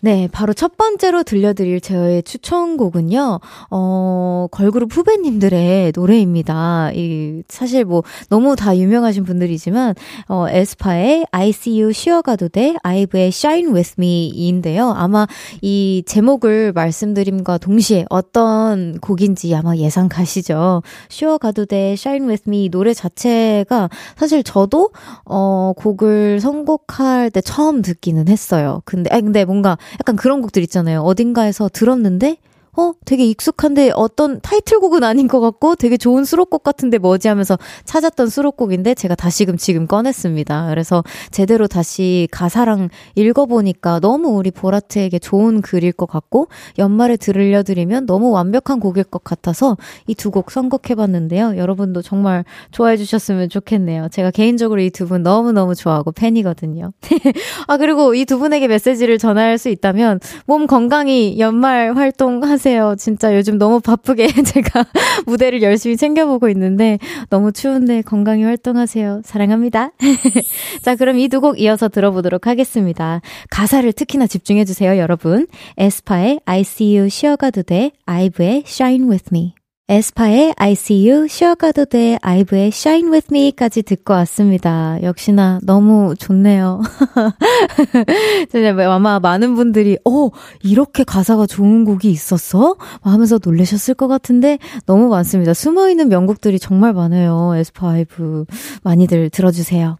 [0.00, 6.92] 네, 바로 첫 번째로 들려드릴 저의 추천곡은요, 어, 걸그룹 후배님들의 노래입니다.
[6.94, 9.96] 이, 사실 뭐, 너무 다 유명하신 분들이지만,
[10.28, 14.90] 어, 에스파의 I See You 쉬어가도 돼, 아이브의 Shine With Me인데요.
[14.90, 15.26] 아마
[15.62, 20.84] 이 제목을 말씀드림과 동시에 어떤 곡인지 아마 예상 가시죠.
[21.08, 24.90] 쉬어가도 돼, Shine With Me 노래 자체가 사실 저도,
[25.24, 28.80] 어, 곡을 선곡할 때 처음 듣기는 했어요.
[28.84, 31.00] 근데, 아니, 근데 뭔가 약간 그런 곡들 있잖아요.
[31.02, 32.36] 어딘가에서 들었는데
[32.78, 38.28] 어, 되게 익숙한데 어떤 타이틀곡은 아닌 것 같고 되게 좋은 수록곡 같은데 뭐지 하면서 찾았던
[38.28, 40.68] 수록곡인데 제가 다시금 지금 꺼냈습니다.
[40.70, 46.46] 그래서 제대로 다시 가사랑 읽어보니까 너무 우리 보라트에게 좋은 글일 것 같고
[46.78, 51.56] 연말에 들려드리면 너무 완벽한 곡일 것 같아서 이 두 곡 선곡해봤는데요.
[51.56, 54.08] 여러분도 정말 좋아해 주셨으면 좋겠네요.
[54.10, 56.92] 제가 개인적으로 이 두 분 너무너무 좋아하고 팬이거든요.
[57.66, 62.67] 아, 그리고 이 두 분에게 메시지를 전할 수 있다면 몸 건강히 연말 활동하세요.
[62.68, 64.84] 힘세요 진짜 요즘 너무 바쁘게 제가
[65.26, 66.98] 무대를 열심히 챙겨보고 있는데
[67.30, 69.22] 너무 추운데 건강히 활동하세요.
[69.24, 69.92] 사랑합니다.
[70.82, 73.20] 자, 그럼 이 두 곡 이어서 들어보도록 하겠습니다.
[73.50, 75.46] 가사를 특히나 집중해주세요, 여러분.
[75.76, 79.57] 에스파의 I see you 쉬어가도 돼, 아이브의 Shine with me.
[79.90, 84.98] 에스파의 I see you, 쉬어가도 돼, 아이브의 Shine with me까지 듣고 왔습니다.
[85.02, 86.82] 역시나 너무 좋네요.
[88.86, 90.28] 아마 많은 분들이, 어,
[90.62, 92.76] 이렇게 가사가 좋은 곡이 있었어?
[93.00, 95.54] 하면서 놀라셨을 것 같은데 너무 많습니다.
[95.54, 97.54] 숨어있는 명곡들이 정말 많아요.
[97.56, 98.44] 에스파 아이브.
[98.82, 99.96] 많이들 들어주세요.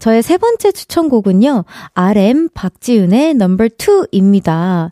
[0.00, 4.90] 저의 세 번째 추천곡은요, RM 박지은의 넘버 2입니다.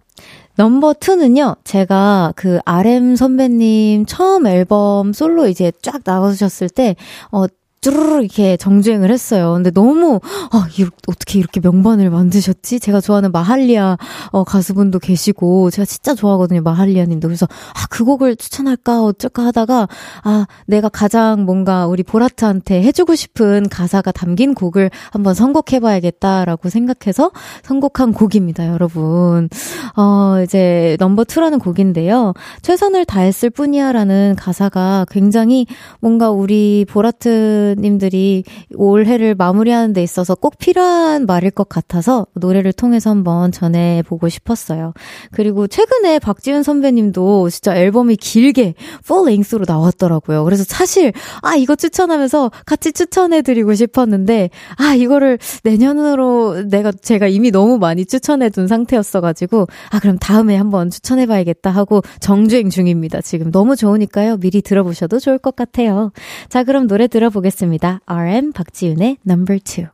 [0.57, 6.97] 넘버 투는요, 제가 그 RM 선배님 처음 앨범 솔로 이제 쫙 나가셨을 때,
[7.31, 7.45] 어,
[7.87, 9.53] 쭈르르 이렇게 정주행을 했어요.
[9.53, 10.19] 근데 너무
[10.51, 12.81] 아, 이, 어떻게 이렇게 명반을 만드셨지?
[12.81, 13.97] 제가 좋아하는 마할리아
[14.31, 16.63] 어, 가수분도 계시고 제가 진짜 좋아하거든요.
[16.63, 17.29] 마할리아님도.
[17.29, 19.89] 그래서 아, 그 곡을 추천할까 어쩔까 하다가
[20.25, 27.31] 아, 내가 가장 뭔가 우리 보라트한테 해주고 싶은 가사가 담긴 곡을 한번 선곡해봐야겠다라고 생각해서
[27.63, 29.49] 선곡한 곡입니다, 여러분.
[29.97, 32.35] 어, 이제 Number Two라는 곡인데요.
[32.63, 35.67] 최선을 다했을 뿐이야라는 가사가 굉장히
[36.01, 43.11] 뭔가 우리 보라트 프로듀서님들이 올해를 마무리하는 데 있어서 꼭 필요한 말일 것 같아서 노래를 통해서
[43.11, 44.93] 한번 전해보고 싶었어요.
[45.33, 50.45] 그리고 최근에 박지윤 선배님도 진짜 앨범이 길게 full length로 나왔더라고요.
[50.45, 51.13] 그래서 사실,
[51.43, 58.69] 아, 이거 추천하면서 같이 추천해드리고 싶었는데, 아, 이거를 내년으로 내가, 제가 이미 너무 많이 추천해둔
[58.69, 63.21] 상태였어가지고, 아, 그럼 다음에 한번 추천해봐야겠다 하고 정주행 중입니다.
[63.21, 64.37] 지금 너무 좋으니까요.
[64.37, 66.13] 미리 들어보셔도 좋을 것 같아요.
[66.49, 67.66] 자, 그럼 노래 들어보겠습니다.
[68.07, 69.87] RM 박지윤의 Number 2.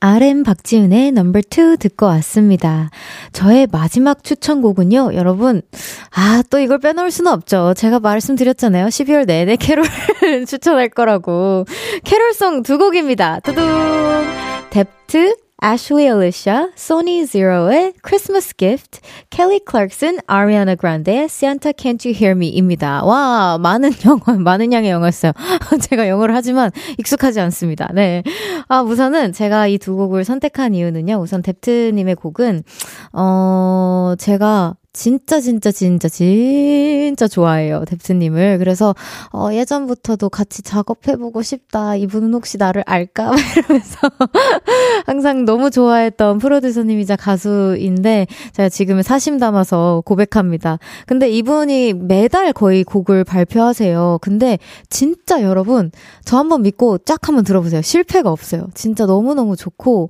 [0.00, 2.90] RM 박지윤의 넘버 2 듣고 왔습니다.
[3.32, 5.62] 저의 마지막 추천곡은요, 여러분.
[6.14, 7.72] 아, 또 이걸 빼놓을 수는 없죠.
[7.74, 8.86] 제가 말씀드렸잖아요.
[8.86, 9.84] 12월 내내 캐롤
[10.46, 11.64] 추천할 거라고.
[12.04, 13.40] 캐롤송 두 곡입니다.
[13.40, 13.64] 두둥!
[14.70, 22.36] 뎁트 Ashley Alicia, Sony Zero의 Christmas Gift, Kelly Clarkson, Ariana Grande의 Santa Can't You Hear
[22.36, 23.02] Me입니다.
[23.04, 25.32] 와, 많은 영어, 많은 양의 영어였어요.
[25.80, 27.88] 제가 영어를 하지만 익숙하지 않습니다.
[27.94, 28.22] 네.
[28.68, 31.14] 아, 우선은 제가 이 두 곡을 선택한 이유는요.
[31.16, 32.62] 우선 뎁트님의 곡은,
[33.12, 38.56] 어, 제가 진짜 진짜 진짜 진짜 좋아해요 뎁스님을.
[38.56, 38.94] 그래서
[39.30, 41.96] 어 예전부터도 같이 작업해보고 싶다.
[41.96, 43.32] 이분은 혹시 나를 알까?
[43.58, 43.98] 이러면서
[45.04, 50.78] 항상 너무 좋아했던 프로듀서님이자 가수인데 제가 지금은 사심 담아서 고백합니다.
[51.06, 54.20] 근데 이분이 매달 거의 곡을 발표하세요.
[54.22, 55.90] 근데 진짜 여러분
[56.24, 57.82] 저 한번 믿고 쫙 한번 들어보세요.
[57.82, 58.68] 실패가 없어요.
[58.72, 60.08] 진짜 너무너무 좋고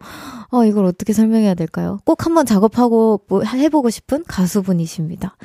[0.53, 1.99] 어 이걸 어떻게 설명해야 될까요?
[2.05, 5.37] 꼭 한번 작업하고 뭐 해보고 싶은 가수분 분이십니다.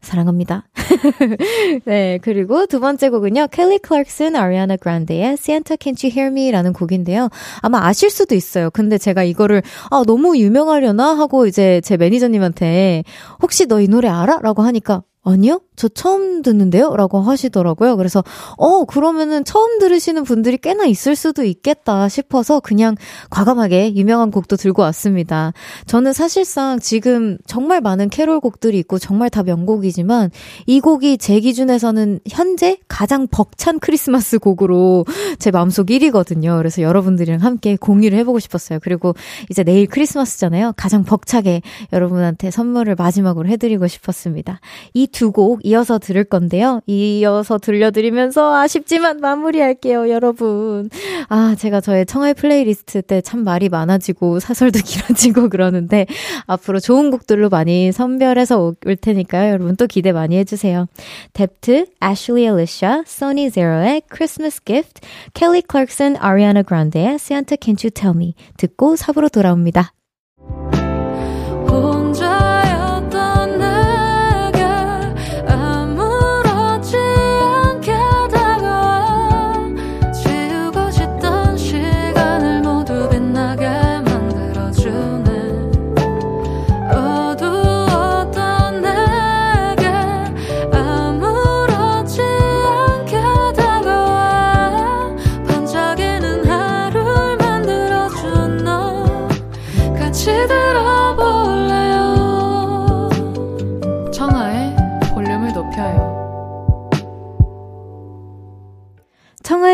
[0.00, 0.64] 사랑합니다.
[1.84, 3.48] 네, 그리고 두 번째 곡은요.
[3.48, 7.28] 켈리 클락슨, 아리아나 그란데의 Santa Can't You Hear Me 라는 곡인데요.
[7.60, 8.70] 아마 아실 수도 있어요.
[8.70, 13.04] 근데 제가 이거를 아, 너무 유명하려나 하고 이제 제 매니저님한테
[13.42, 14.40] 혹시 너 이 노래 알아?
[14.42, 15.60] 라고 하니까 아니요?
[15.76, 16.96] 저 처음 듣는데요?
[16.96, 17.96] 라고 하시더라고요.
[17.98, 18.24] 그래서,
[18.56, 22.96] 어, 그러면은 처음 들으시는 분들이 꽤나 있을 수도 있겠다 싶어서 그냥
[23.28, 25.52] 과감하게 유명한 곡도 들고 왔습니다.
[25.86, 30.30] 저는 사실상 지금 정말 많은 캐롤 곡들이 있고 정말 다 명곡이지만
[30.66, 35.04] 이 곡이 제 기준에서는 현재 가장 벅찬 크리스마스 곡으로
[35.38, 36.56] 제 마음속 1위거든요.
[36.56, 38.78] 그래서 여러분들이랑 함께 공유를 해보고 싶었어요.
[38.82, 39.14] 그리고
[39.50, 40.72] 이제 내일 크리스마스잖아요.
[40.76, 41.60] 가장 벅차게
[41.92, 44.60] 여러분한테 선물을 마지막으로 해드리고 싶었습니다.
[44.94, 46.80] 이두 곡, 이어서 들을 건데요.
[46.86, 50.90] 이어서 들려드리면서 아쉽지만 마무리할게요, 여러분.
[51.28, 56.06] 아, 제가 저의 청하의 플레이리스트 때 참 말이 많아지고 사설도 길어지고 그러는데
[56.46, 59.52] 앞으로 좋은 곡들로 많이 선별해서 올 테니까요.
[59.52, 60.86] 여러분 또 기대 많이 해주세요.
[61.32, 65.00] Dept, Ashley Alicia, Sony Zero의 Christmas Gift,
[65.34, 69.92] Kelly Clarkson, Ariana Grande의 Santa Can't You Hear Me 듣고 3부로 돌아옵니다.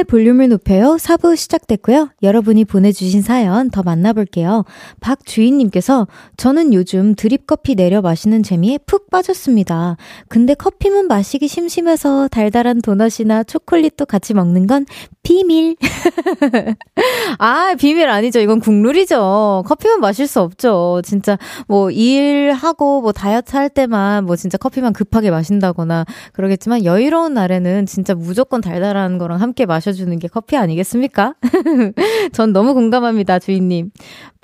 [0.07, 0.97] 볼륨을 높여요.
[0.99, 2.11] 4부 시작됐고요.
[2.23, 4.65] 여러분이 보내주신 사연 더 만나볼게요.
[5.01, 9.97] 박주인님께서 저는 요즘 드립커피 내려 마시는 재미에 푹 빠졌습니다.
[10.29, 14.87] 근데 커피만 마시기 심심해서 달달한 도넛이나 초콜릿도 같이 먹는 건
[15.23, 15.77] 비밀.
[17.39, 18.39] 아, 비밀 아니죠.
[18.39, 19.65] 이건 국룰이죠.
[19.67, 21.03] 커피만 마실 수 없죠.
[21.05, 27.87] 진짜 뭐 일하고 뭐 다이어트 할 때만 뭐 진짜 커피만 급하게 마신다거나 그러겠지만 여유로운 날에는
[27.87, 31.35] 진짜 무조건 달달한 거랑 함께 마셔 주는 게 커피 아니겠습니까?
[32.33, 33.91] 전 너무 공감합니다, 주인님.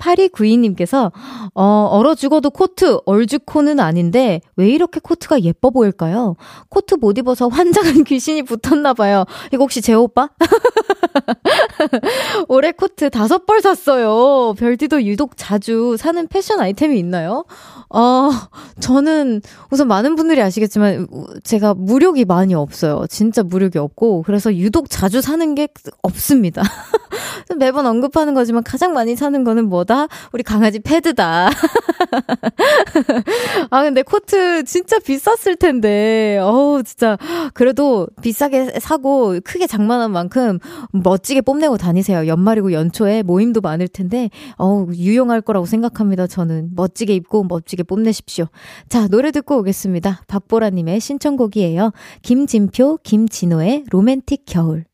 [0.03, 1.11] 8292님께서,
[1.53, 6.35] 어, 얼어 죽어도 코트, 얼죽코는 아닌데, 왜 이렇게 코트가 예뻐 보일까요?
[6.69, 9.25] 코트 못 입어서 환장한 귀신이 붙었나봐요.
[9.53, 10.29] 이거 혹시 제 오빠?
[12.49, 14.53] 올해 코트 다섯 벌 샀어요.
[14.57, 17.45] 별디도 유독 자주 사는 패션 아이템이 있나요?
[17.89, 18.29] 어,
[18.79, 21.07] 저는 우선 많은 분들이 아시겠지만,
[21.43, 23.05] 제가 무력이 많이 없어요.
[23.09, 25.67] 진짜 무력이 없고, 그래서 유독 자주 사는 게
[26.01, 26.63] 없습니다.
[27.57, 30.07] 매번 언급하는 거지만 가장 많이 사는 거는 뭐다?
[30.31, 31.49] 우리 강아지 패드다.
[33.69, 36.39] 아, 근데 코트 진짜 비쌌을 텐데.
[36.41, 37.17] 어우, 진짜.
[37.53, 40.59] 그래도 비싸게 사고 크게 장만한 만큼
[40.91, 42.27] 멋지게 뽐내고 다니세요.
[42.27, 46.27] 연말이고 연초에 모임도 많을 텐데, 어우, 유용할 거라고 생각합니다.
[46.27, 46.71] 저는.
[46.75, 48.45] 멋지게 입고 멋지게 뽐내십시오.
[48.89, 50.23] 자, 노래 듣고 오겠습니다.
[50.27, 51.91] 박보라님의 신청곡이에요.
[52.21, 54.85] 김진표, 김진호의 로맨틱 겨울.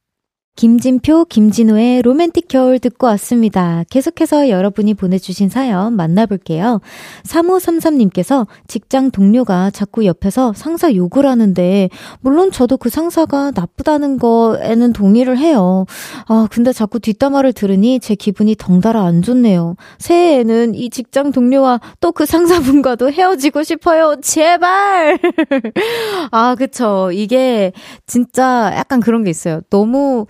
[0.60, 3.86] 김진표, 김진호의 로맨틱 겨울 듣고 왔습니다.
[3.90, 6.82] 계속해서 여러분이 보내주신 사연 만나볼게요.
[7.24, 11.88] 3533님께서 직장 동료가 자꾸 옆에서 상사 욕을 하는데,
[12.20, 15.86] 물론 저도 그 상사가 나쁘다는 거에는 동의를 해요.
[16.28, 19.78] 아, 근데 자꾸 뒷담화를 들으니 제 기분이 덩달아 안 좋네요.
[19.98, 24.18] 새해에는 이 직장 동료와 또 그 상사분과도 헤어지고 싶어요.
[24.22, 25.18] 제발!
[26.32, 27.12] 아, 그쵸.
[27.14, 27.72] 이게
[28.08, 29.62] 진짜 약간 그런 게 있어요.
[29.70, 30.26] 너무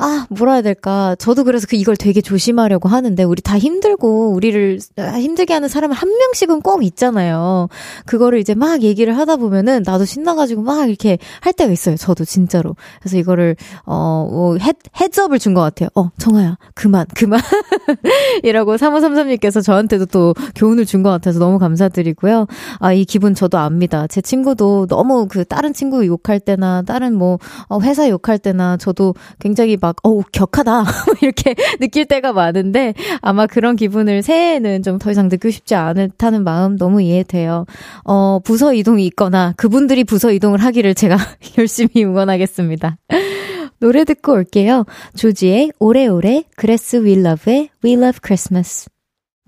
[0.00, 1.16] 아, 뭐라 해야 될까.
[1.18, 6.08] 저도 그래서 그 이걸 되게 조심하려고 하는데, 우리 다 힘들고, 우리를 힘들게 하는 사람 한
[6.08, 7.68] 명씩은 꼭 있잖아요.
[8.06, 11.96] 그거를 이제 막 얘기를 하다 보면은, 나도 신나가지고 막 이렇게 할 때가 있어요.
[11.96, 12.76] 저도 진짜로.
[13.00, 15.88] 그래서 이거를, 어, 뭐, 헤, 헤즈업을 준 것 같아요.
[15.96, 17.40] 어, 정아야, 그만, 그만.
[18.44, 22.46] 이라고 3533님께서 저한테도 또 교훈을 준 것 같아서 너무 감사드리고요.
[22.78, 24.06] 아, 이 기분 저도 압니다.
[24.06, 27.38] 제 친구도 너무 그 다른 친구 욕할 때나, 다른 뭐,
[27.68, 30.84] 어, 회사 욕할 때나, 저도 굉장히 막 막, 어우, 격하다.
[31.22, 36.76] 이렇게 느낄 때가 많은데, 아마 그런 기분을 새해에는 좀 더 이상 느끼고 싶지 않다는 마음
[36.76, 37.64] 너무 이해돼요.
[38.04, 41.16] 어, 부서 이동이 있거나, 그분들이 부서 이동을 하기를 제가
[41.56, 42.96] 열심히 응원하겠습니다.
[43.80, 44.84] 노래 듣고 올게요.
[45.16, 48.86] 조지의 오래오래, 그레스 윌러브의 We Love Christmas.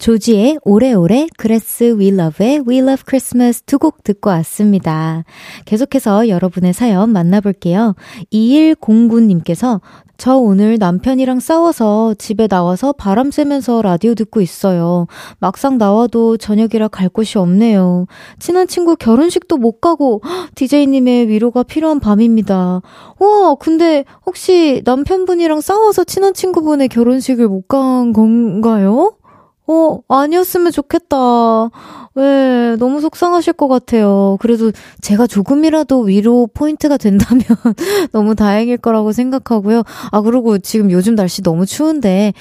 [0.00, 5.24] 조지의 오래오래, 그레스 윌러브의 We Love Christmas 두 곡 듣고 왔습니다.
[5.66, 7.94] 계속해서 여러분의 사연 만나볼게요.
[8.32, 9.80] 2109님께서
[10.16, 15.06] 저 오늘 남편이랑 싸워서 집에 나와서 바람 쐬면서 라디오 듣고 있어요.
[15.38, 18.06] 막상 나와도 저녁이라 갈 곳이 없네요.
[18.38, 20.22] 친한 친구 결혼식도 못 가고
[20.56, 22.80] DJ님의 위로가 필요한 밤입니다.
[23.18, 29.12] 와, 근데 혹시 남편분이랑 싸워서 친한 친구분의 결혼식을 못 간 건가요?
[29.70, 31.16] 어, 아니었으면 좋겠다.
[32.16, 34.36] 왜, 너무 속상하실 것 같아요.
[34.40, 37.44] 그래도 제가 조금이라도 위로 포인트가 된다면
[38.10, 39.84] 너무 다행일 거라고 생각하고요.
[40.10, 42.32] 아, 그리고 지금 요즘 날씨 너무 추운데,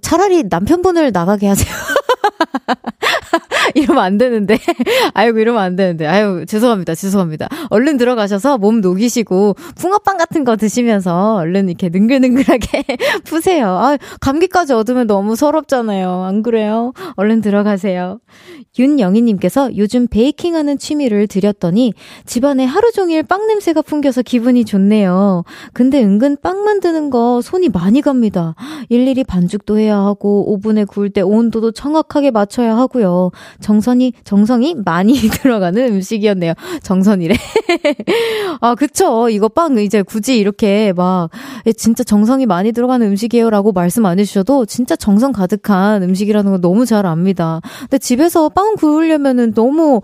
[0.00, 1.68] 차라리 남편분을 나가게 하세요.
[3.74, 4.58] 이러면 안 되는데.
[5.14, 6.06] 아이고, 이러면 안 되는데.
[6.06, 6.94] 아유, 죄송합니다.
[6.94, 7.48] 죄송합니다.
[7.70, 12.84] 얼른 들어가셔서 몸 녹이시고, 붕어빵 같은 거 드시면서 얼른 이렇게 능글능글하게
[13.24, 13.68] 푸세요.
[13.68, 16.24] 아, 감기까지 얻으면 너무 서럽잖아요.
[16.24, 16.92] 안 그래요?
[17.16, 18.20] 얼른 들어가세요.
[18.78, 21.92] 윤영희님께서 요즘 베이킹하는 취미를 들였더니
[22.24, 25.44] 집안에 하루 종일 빵 냄새가 풍겨서 기분이 좋네요.
[25.72, 28.54] 근데 은근 빵 만드는 거 손이 많이 갑니다.
[28.88, 33.30] 일일이 반죽도 해야 하고 오븐에 구울 때 온도도 정확하게 맞춰야 하고요.
[33.60, 36.54] 정선이 정성이 많이 들어가는 음식이었네요.
[36.82, 37.34] 정선이래.
[38.60, 39.28] 아 그쵸.
[39.28, 41.30] 이거 빵 이제 굳이 이렇게 막
[41.76, 47.06] 진짜 정성이 많이 들어가는 음식이에요라고 말씀 안 해주셔도 진짜 정성 가득한 음식이라는 거 너무 잘
[47.06, 47.60] 압니다.
[47.80, 50.00] 근데 집에서 빵 구우려면은 너무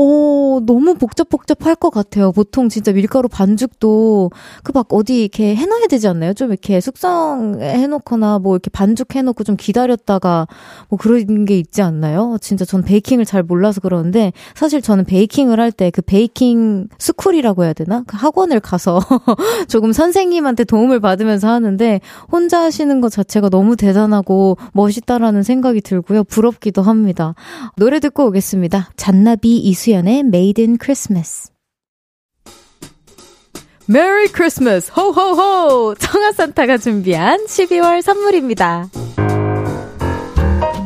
[0.00, 2.30] 어, 너무 복잡복잡할 것 같아요.
[2.32, 4.30] 보통 진짜 밀가루 반죽도
[4.62, 6.34] 그 막 어디 이렇게 해놔야 되지 않나요?
[6.34, 10.46] 좀 이렇게 숙성해놓거나 뭐 이렇게 반죽해놓고 좀 기다렸다가
[10.88, 12.36] 뭐 그런 게 있지 않나요?
[12.40, 17.72] 진짜 전 베이킹을 잘 몰라서 그러는데 사실 저는 베이킹을 할 때 그 baking school이라고 해야
[17.72, 18.04] 되나?
[18.06, 19.00] 그 학원을 가서
[19.68, 26.24] 조금 선생님한테 도움을 받으면서 하는데 혼자 하시는 것 자체가 너무 대단하고 멋있다라는 생각이 들고요.
[26.24, 27.34] 부럽기도 합니다.
[27.76, 28.90] 노래 듣고 오겠습니다.
[28.96, 31.50] 잔나비 이수 이수현의 Made in Christmas.
[33.86, 38.90] 메리 크리스마스 호호호 청하 산타가 준비한 12월 선물입니다.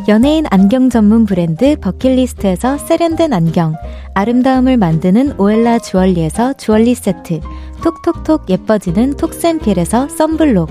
[0.07, 3.75] 연예인 안경 전문 브랜드 버킷리스트에서 세련된 안경
[4.15, 7.41] 아름다움을 만드는 오엘라 주얼리에서 주얼리 세트
[7.83, 10.71] 톡톡톡 예뻐지는 톡센필에서 썬블록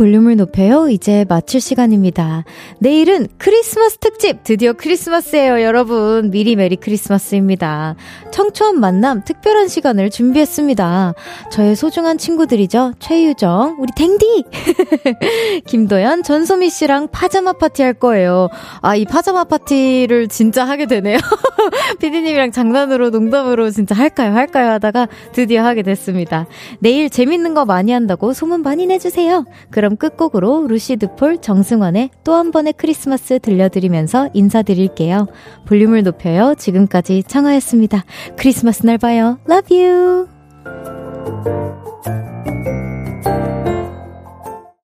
[0.00, 0.88] 볼륨을 높여요.
[0.88, 2.44] 이제 마칠 시간입니다.
[2.78, 4.42] 내일은 크리스마스 특집!
[4.44, 6.30] 드디어 크리스마스예요, 여러분.
[6.30, 7.96] 미리 메리 크리스마스입니다.
[8.30, 11.12] 청초한 만남 특별한 시간을 준비했습니다.
[11.52, 12.94] 저의 소중한 친구들이죠.
[12.98, 14.44] 최유정, 우리 댕디!
[15.68, 18.48] 김도연, 전소미 씨랑 파자마 파티 할 거예요.
[18.80, 21.18] 아, 이 파자마 파티를 진짜 하게 되네요.
[22.00, 26.46] 피디님이랑 장난으로, 농담으로 진짜 할까요, 할까요 하다가 드디어 하게 됐습니다.
[26.78, 29.44] 내일 재밌는 거 많이 한다고 소문 많이 내주세요.
[29.70, 35.26] 그럼 그럼 끝곡으로 루시드 폴 정승환의 또 한 번의 크리스마스 들려드리면서 인사드릴게요.
[35.66, 36.54] 볼륨을 높여요.
[36.56, 38.04] 지금까지 청하였습니다.
[38.36, 39.38] 크리스마스 날 봐요.
[39.50, 40.28] Love you!